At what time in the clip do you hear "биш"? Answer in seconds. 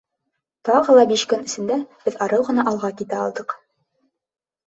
1.11-1.25